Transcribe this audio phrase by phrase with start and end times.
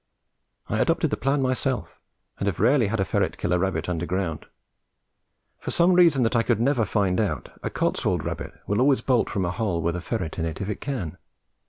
[0.67, 1.99] I adopted the plan myself,
[2.39, 4.47] and have rarely had a ferret kill a rabbit underground.
[5.59, 9.29] For some reason that I could never find out, a Cotswold rabbit will always bolt
[9.29, 11.19] from a hole with a ferret in if it can.